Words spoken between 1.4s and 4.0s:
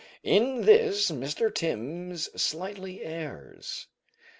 Timbs slightly errs.